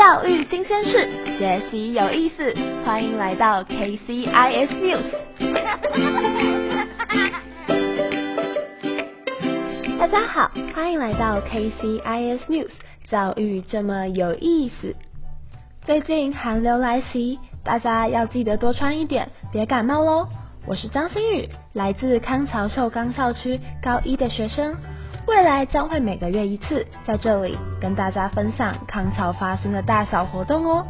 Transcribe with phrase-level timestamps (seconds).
[0.00, 2.54] 教育新鲜事，学习有意思，
[2.86, 5.04] 欢迎来到 KCIS News。
[10.00, 12.70] 大家好，欢迎来到 KCIS News，
[13.10, 14.96] 教育这么有意思。
[15.84, 20.26] 最近寒流来袭，大家要记得多穿一点，别感冒喽。
[20.66, 24.74] 我是张馨宇，来自康桥秀冈校区高一的学生。
[25.26, 30.86] 未来将会每个月一次，在这里跟大家分享康桥发生的大小活动哦。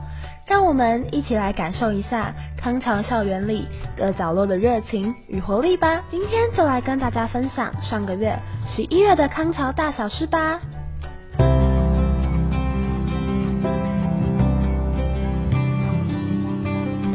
[0.46, 6.02] 让我们一起来感受一下康桥校园里各角落的热情与活力吧。
[6.10, 10.58] 今天就来跟大家分享上个月十一月的康桥大小事吧。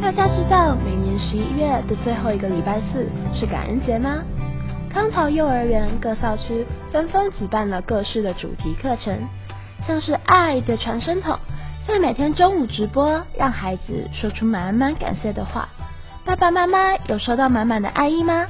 [0.00, 4.22] 大家知道每年十一月的最后一个礼拜四是感恩节吗？
[4.92, 9.28] 康桥幼儿园各校区纷纷举办了各式的主题课程，
[9.86, 11.38] 像是爱的传声筒，
[11.86, 15.68] 在每天中午直播，让孩子说出满满感谢的话。
[16.24, 18.46] 爸爸妈妈有收到满满的爱意吗？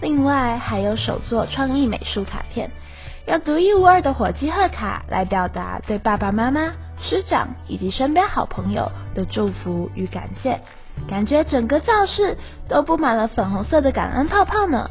[0.00, 2.70] 另外还有手作创意美术卡片，
[3.26, 10.60] 用独一无二的火鸡贺卡来表达对爸爸妈妈、师长以及身边好朋友的祝福与感谢，
[11.08, 12.38] 感觉整个教室
[12.68, 14.90] 都布满了粉红色的感恩泡泡呢。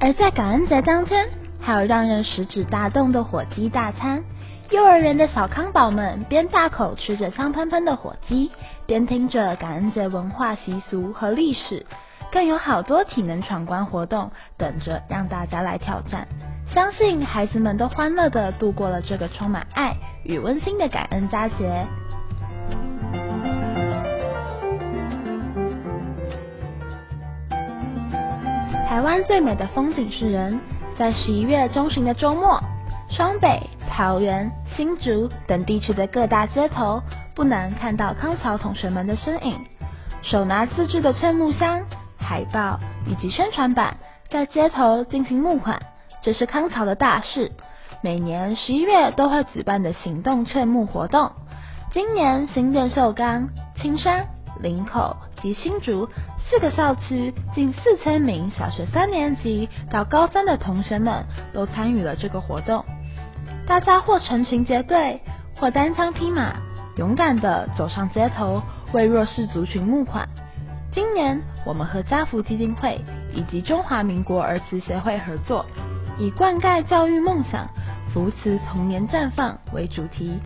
[0.00, 1.28] 而在感恩节当天，
[1.60, 4.22] 还有让人食指大动的火鸡大餐。
[4.70, 8.50] 幼儿园的小康宝们边大口吃着香喷喷的火鸡，
[8.86, 11.86] 边听着感恩节文化习俗和历史，
[12.30, 16.28] 更有好多体能闯关活动等着让大家来挑战。
[16.74, 21.86] 相信孩子们都欢乐的度过了这个充满爱与温馨的感恩佳节。
[28.98, 30.58] 台湾最美的风景是人，
[30.98, 32.60] 在十一月中旬的周末，
[33.08, 37.00] 双北、桃园、新竹等地区的各大街头，
[37.32, 39.56] 不难看到康桥同学们的身影，
[40.20, 41.80] 手拿自制的劝募箱、
[42.18, 43.98] 海报以及宣传板，
[44.30, 45.80] 在街头进行募款。
[46.20, 47.52] 这是康桥的大事，
[48.02, 51.30] 每年十一月都会举办的行动劝募活动。
[51.92, 54.26] 今年新店秀冈、青山、
[54.60, 56.08] 林口及新竹。
[56.50, 62.84] 四个校区近四千名小学三年级到高三的同学们都参与了这个活动。
[63.66, 65.20] 大家或成群结队，
[65.56, 66.56] 或单枪匹马，
[66.96, 68.62] 勇敢地走上街头，
[68.92, 70.26] 为弱势族群募款。
[70.90, 72.98] 今年，我们和家福基金会
[73.34, 75.66] 以及中华民国儿慈协会合作，
[76.18, 77.68] 以灌溉教育梦想，
[78.14, 80.40] 扶持童年绽放为主题。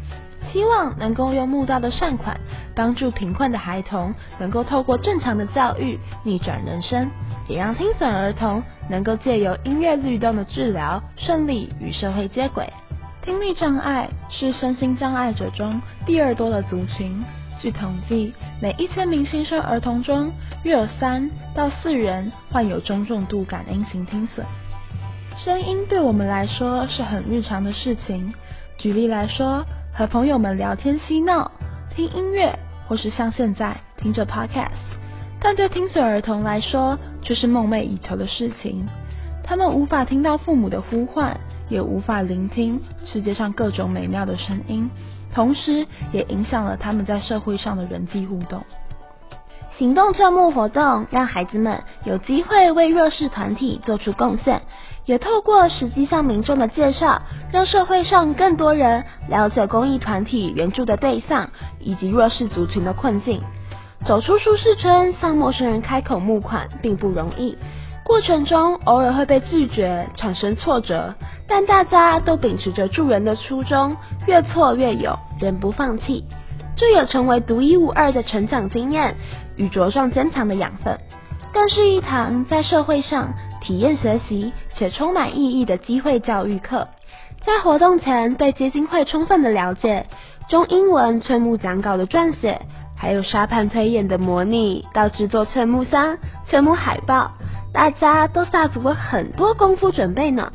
[0.52, 2.38] 希望能够用募到的善款，
[2.74, 7.10] 帮助贫困的孩童能够透过正常的教育逆转人生，
[7.48, 12.70] 也让听损儿童能够借由音乐律动的治疗顺利与社会接轨。
[13.22, 17.24] 听力障碍是身心障碍者中第二多的族群。
[17.60, 20.30] 据统计，每一千名新生儿童中，
[20.64, 24.44] 约有三到四人患有中重度感音型听损。
[25.38, 28.34] 声音对我们来说是很日常的事情。
[28.76, 29.64] 举例来说。
[29.94, 31.50] 和朋友们聊天嬉闹，
[31.94, 32.58] 听音乐，
[32.88, 34.70] 或是像现在听着 podcast，
[35.38, 38.88] 但对听损儿童来说却是梦寐以求的事情。
[39.44, 41.38] 他们无法听到父母的呼唤，
[41.68, 44.88] 也无法聆听世界上各种美妙的声音，
[45.34, 48.64] 同时也影响了他们在社会上的人际互动。
[49.76, 54.62] 行动 trợ 募活动让孩子们有机会为弱势团体做出贡献。
[55.04, 57.20] 也透过实际向民众的介绍，
[57.52, 63.42] 让社会上更多人了解公益团体援助的对象以及弱势族群的困境。
[64.04, 67.56] 走出舒适圈，向陌生人开口募款并不容易，
[68.04, 71.14] 过程中偶尔会被拒绝，产生挫折，
[71.46, 73.96] 但大家都秉持着助人的初衷，
[74.26, 76.24] 越挫越勇，仍不放弃。
[76.74, 79.14] 这也成为独一无二的成长经验
[79.56, 80.98] 与茁壮坚强的养分，
[81.52, 83.32] 更是一堂在社会上。
[83.62, 86.88] 体验学习且充满意义的机会教育课，
[87.46, 90.06] 在活动前对基金会充分的了解，
[90.48, 92.60] 中英文劝募讲稿的撰写，
[92.96, 97.30] 还有沙盘推演的模拟，到制作劝募箱、劝募海报，
[97.72, 100.52] 大家都下足了很多功夫准备呢。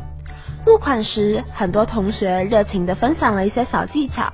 [0.65, 4.33] 募款时，很多同学热情的分享了一些小技巧，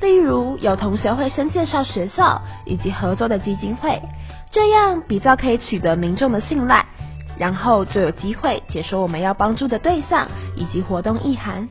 [0.00, 4.00] 例如有同学会先介绍学校以及合作的基金会，
[4.50, 6.86] 这样比较可以取得民众的信赖。
[7.38, 10.26] 然后就有机会解说我们要帮助的对象
[10.56, 11.68] 以及活动意涵，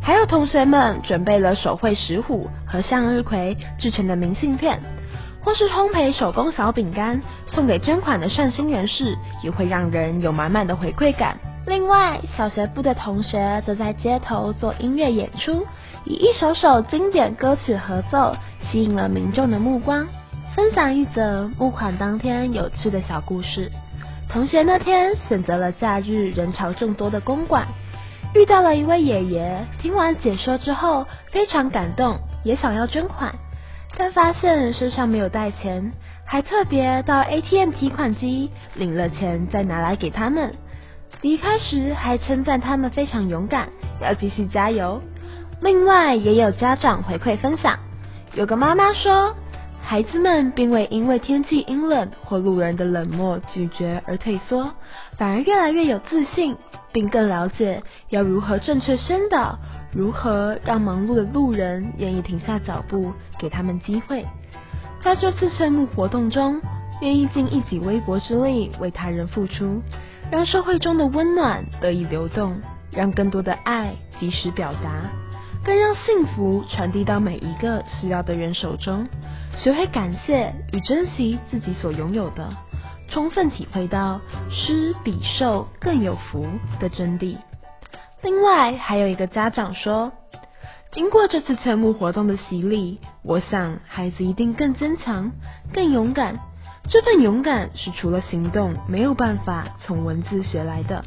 [0.00, 4.80] 还有同学们准备了手绘石虎和向日葵制成的明信片，
[5.44, 11.36] 或是烘焙手工小饼干送给捐款的善心人士，也会让人有满满的回馈感。
[11.66, 15.64] 另外，小学部的同学则在街头做音乐演出，
[16.04, 20.06] 以一首首经典歌曲合奏，吸引了民众的目光。
[20.56, 23.70] 分享一则募款当天有趣的小故事。
[24.32, 27.66] 同学那天选择了假日人潮众多的公馆，
[28.34, 29.66] 遇到了一位爷爷。
[29.78, 33.34] 听完解说之后，非常感动，也想要捐款，
[33.98, 35.92] 但发现身上没有带钱，
[36.24, 40.54] 还特别到 ATM 提款机领了钱，再拿来给他们。
[41.20, 43.68] 离开时还称赞他们非常勇敢，
[44.00, 45.02] 要继续加油。
[45.60, 47.78] 另外也有家长回馈分享，
[48.32, 49.36] 有个妈妈说。
[49.84, 54.72] 孩子们并未因为天气阴冷或路人的冷漠拒绝而退缩，
[55.18, 56.56] 反而越来越有自信，
[56.92, 59.58] 并更了解要如何正确宣导，
[59.92, 64.24] 如何让忙碌的路人愿意停下脚步，给他们机会。
[65.02, 66.58] 在这次圣幕活动中，
[67.02, 69.82] 愿意尽一己微薄之力为他人付出，
[70.30, 72.58] 让社会中的温暖得以流动，
[72.90, 75.10] 让更多的爱及时表达，
[75.62, 79.06] 更让幸福传递到每一个需要的人手中。
[79.58, 82.50] 学会感谢与珍惜自己所拥有的，
[83.08, 84.20] 充分体会到
[84.50, 86.46] 施比受更有福
[86.80, 87.36] 的真谛。
[88.22, 90.12] 另外，还有一个家长说，
[90.90, 95.30] 经过这次全幕活动的洗礼，我想孩子一定更坚强、
[95.72, 96.38] 更勇敢。
[96.88, 101.04] 这份勇敢是除了行动没有办法从文字学来的。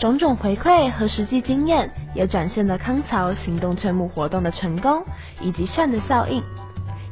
[0.00, 5.04] 种种回馈和实际经验，也展现了康桥行动全幕活动的成功
[5.40, 6.42] 以及善的效应。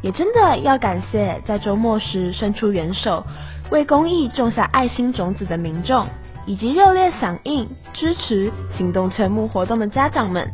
[0.03, 3.25] 也真的要感谢在周末时伸出援手，
[3.71, 6.09] 为公益种下爱心种子的民众，
[6.45, 10.51] 以及热烈响应支持行动全募活动的家长们。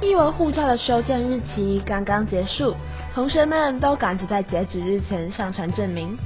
[0.00, 2.74] 译文护照的收件日期刚刚结束，
[3.14, 6.16] 同学们都赶着在截止日前上传证明。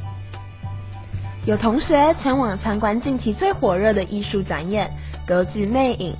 [1.47, 4.91] 有同学前往参观近期最火热的艺术展演
[5.27, 6.13] 《歌剧魅影》。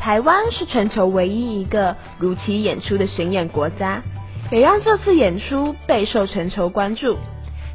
[0.00, 4.02] 台湾是全球唯一一个如期演出的巡演国家，
[4.50, 7.14] 也让这次演出备受全球关注。《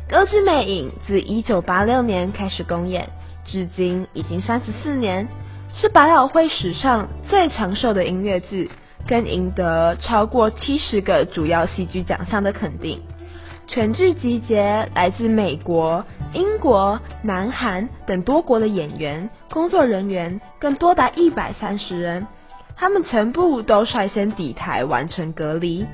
[0.10, 3.08] 歌剧魅影》自1986年开始公演，
[3.46, 5.28] 至今已经34年，
[5.76, 8.72] 是百老汇史上最长寿的音乐剧，
[9.08, 13.00] 更赢得超过70个主要戏剧奖项的肯定。
[13.68, 16.04] 全剧集结来自美国。
[16.34, 22.28] 英国、南韩等多国的演员、工作人员，更多达一百三十人，
[22.76, 25.86] 他们全部都率先抵台完成隔离。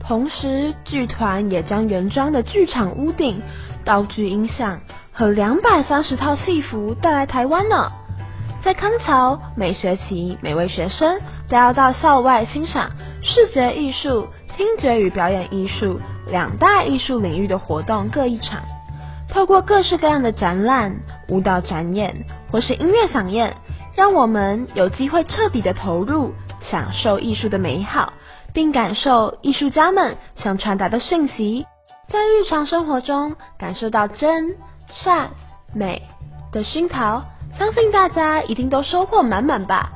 [0.00, 3.42] 同时，剧团也将原装的剧场屋顶、
[3.84, 4.80] 道具音响
[5.12, 7.90] 和两百三十套戏服带来台湾呢。
[8.62, 12.90] 在康桥，每学期每位学生都要到校外欣赏
[13.22, 18.60] 视觉艺术、听觉与表演艺术两大艺术领域的活动各一场。
[19.36, 20.96] 透过各式各样的展览、
[21.28, 23.54] 舞蹈展演或是音乐响宴，
[23.94, 28.14] 让我们有机会彻底的投入，享受艺术的美好，
[28.54, 31.66] 并感受艺术家们想传达的讯息，
[32.08, 34.56] 在日常生活中感受到真、
[34.94, 35.28] 善、
[35.74, 36.00] 美
[36.50, 37.22] 的熏陶，
[37.58, 39.92] 相信大家一定都收获满满吧。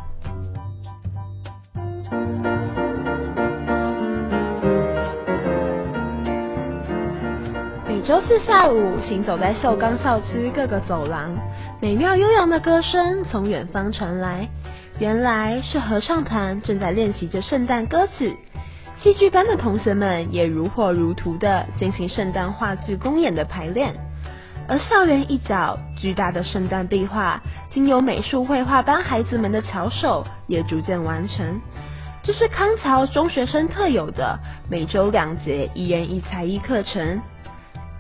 [8.11, 11.33] 周四下午，行走在秀冈校区各个走廊，
[11.81, 14.49] 美妙悠扬的歌声从远方传来。
[14.99, 18.37] 原来是合唱团正在练习着圣诞歌曲，
[18.99, 23.95] 戏剧班的同学们也如火如荼的进行圣诞话剧公演的排练。
[24.67, 31.61] 而校园一角巨大的圣诞壁画，经由美术绘画班孩子们的巧手，也逐渐完成。
[32.25, 34.37] 这是康桥中学生特有的
[34.69, 37.21] 每周两节一人一才艺课程。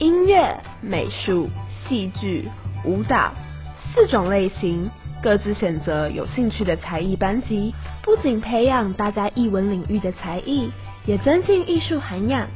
[0.01, 1.51] 音乐、美术、
[1.85, 2.49] 戏剧、
[2.87, 3.33] 舞蹈
[3.93, 4.91] 四种类型，
[5.23, 10.73] 各自选择有兴趣的才艺班级，不仅培养大家艺文领域的才艺，
[11.05, 12.49] 也增进艺术涵养。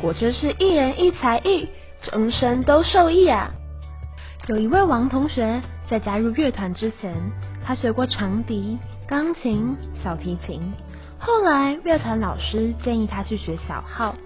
[0.00, 1.68] 果真是一人一才艺，
[2.02, 3.48] 终身都受益啊！
[4.48, 7.14] 有一位王同学在加入乐团之前，
[7.64, 8.76] 他学过长笛、
[9.06, 10.60] 钢琴、小提琴，
[11.16, 14.16] 后来乐团老师建议他去学小号，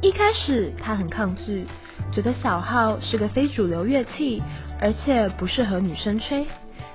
[0.00, 1.66] 一开始他很抗拒。
[2.14, 4.42] 觉得小号是个非主流乐器，
[4.80, 6.46] 而且不适合女生吹。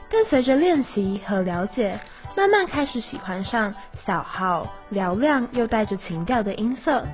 [0.09, 1.99] 但随着练习和了解，
[2.37, 3.73] 慢慢开始喜欢上
[4.05, 7.05] 小号嘹亮又带着情调的音色。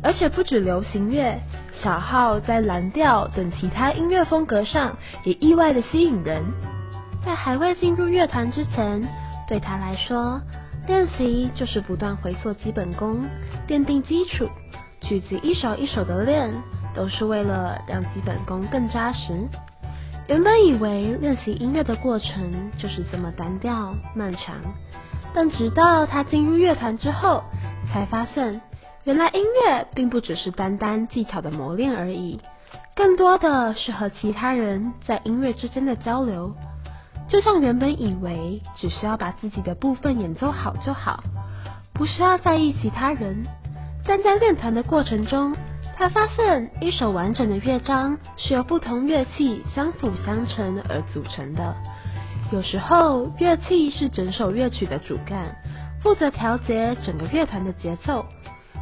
[0.00, 1.36] 而且不止流行乐，
[1.72, 6.40] 小号在蓝调等其他音乐风格上也意外的吸引人。
[7.26, 9.02] 在还未进入乐团之前，
[9.48, 10.40] 对他来说，
[10.86, 13.26] 练习就是不断回溯基本功，
[13.66, 14.48] 奠定基础，
[15.00, 16.48] 曲子一首一首的练。
[16.98, 19.48] 都是为了让基本功更扎实。
[20.26, 24.56] 原本以为练习音乐的过程就是这么单调漫长，
[25.32, 27.44] 但直到他进入乐团之后，
[27.92, 28.60] 才发现
[29.04, 32.40] 原来音乐并不只是单单技巧的磨练而已，
[32.96, 36.52] 更多的是和其他人在音乐之间的交流。
[37.28, 41.22] 就像原本以为只需要把自己的部分演奏好就好，
[41.94, 43.46] 不需要在意其他人，
[44.04, 45.54] 但在练团的过程中。
[45.98, 51.74] 他发现，一首完整的乐章是由不同乐器相辅相成而组成的。
[52.52, 55.52] 有时候，乐器是整首乐曲的主干，
[56.00, 58.24] 负责调节整个乐团的节奏；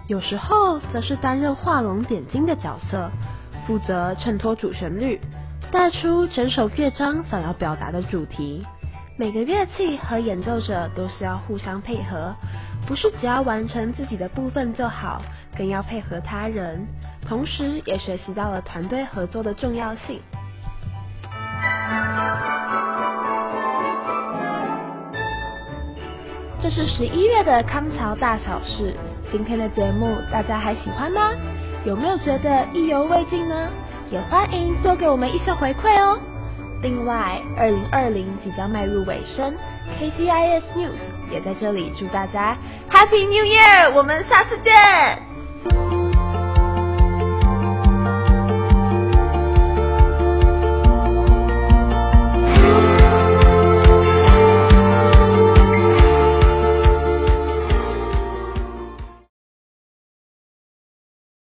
[0.09, 3.11] 有时候，则是担任画龙点睛的角色，
[3.67, 5.19] 负责衬托主旋律，
[5.73, 8.63] 带出整首乐章想要表达的主题。
[9.17, 12.35] 每个乐器和演奏者都是要互相配合，
[12.87, 15.23] 不是只要完成自己的部分就好。
[15.57, 16.87] 更要配合他人，
[17.27, 20.21] 同时也学习到了团队合作的重要性。
[26.61, 28.95] 这是十一月的康桥大小事，
[29.31, 31.33] 今天的节目大家还喜欢吗？
[31.85, 33.69] 有没有觉得意犹未尽呢？
[34.11, 36.19] 也欢迎多给我们一些回馈哦。
[36.83, 39.55] 另外，二零二零即将迈入尾声
[40.01, 42.57] ，KCIS News 也在这里祝大家
[42.91, 43.95] Happy New Year！
[43.95, 45.96] 我们下次见。